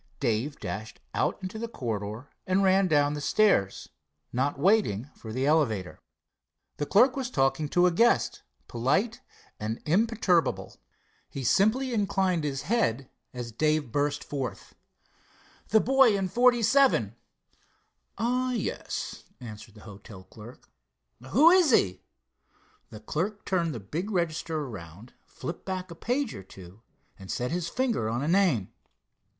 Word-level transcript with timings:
Dave 0.19 0.59
dashed 0.59 0.99
out 1.13 1.37
into 1.43 1.59
the 1.59 1.67
corridor 1.67 2.27
and 2.47 2.63
ran 2.63 2.87
down 2.87 3.13
the 3.13 3.21
stairs, 3.21 3.89
not 4.33 4.57
waiting 4.57 5.11
for 5.13 5.31
the 5.31 5.45
elevator. 5.45 5.99
The 6.77 6.87
clerk 6.87 7.15
was 7.15 7.29
talking 7.29 7.69
to 7.69 7.85
a 7.85 7.91
guest, 7.91 8.41
polite 8.67 9.21
and 9.59 9.79
imperturbable. 9.85 10.75
He 11.29 11.43
simply 11.43 11.93
inclined 11.93 12.43
his 12.43 12.63
head 12.63 13.11
as 13.31 13.51
Dave 13.51 13.91
burst 13.91 14.23
forth: 14.23 14.73
"The 15.67 15.79
boy 15.79 16.17
in 16.17 16.29
47." 16.29 17.15
"Ah, 18.17 18.53
yes!" 18.53 19.25
answered 19.39 19.75
the 19.75 19.81
hotel 19.81 20.23
clerk. 20.23 20.67
"Who 21.27 21.51
is 21.51 21.69
he?" 21.69 22.01
The 22.89 23.01
clerk 23.01 23.45
turned 23.45 23.71
the 23.75 23.79
big 23.79 24.09
register 24.09 24.61
around, 24.61 25.13
flipped 25.27 25.63
back 25.63 25.91
a 25.91 25.95
page 25.95 26.33
or 26.33 26.41
two, 26.41 26.81
and 27.19 27.29
set 27.31 27.51
his 27.51 27.69
finger 27.69 28.09
on 28.09 28.23
a 28.23 28.27
name. 28.27 28.73